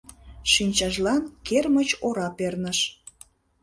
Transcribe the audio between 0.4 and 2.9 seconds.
Шинчажлан кермыч ора перныш.